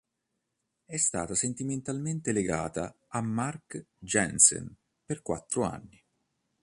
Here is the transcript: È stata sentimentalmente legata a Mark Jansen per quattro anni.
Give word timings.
È 0.83 0.97
stata 0.97 1.35
sentimentalmente 1.35 2.31
legata 2.31 2.97
a 3.09 3.21
Mark 3.21 3.85
Jansen 3.99 4.75
per 5.05 5.21
quattro 5.21 5.61
anni. 5.63 6.03